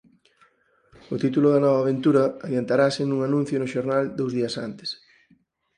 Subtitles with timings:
[1.13, 4.89] O título da nova aventura adiantárase nun anuncio no xornal dous días antes.